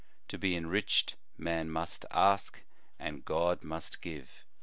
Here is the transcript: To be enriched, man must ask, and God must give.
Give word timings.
To 0.29 0.37
be 0.39 0.55
enriched, 0.55 1.15
man 1.37 1.69
must 1.69 2.07
ask, 2.09 2.63
and 2.97 3.23
God 3.23 3.63
must 3.63 4.01
give. 4.01 4.31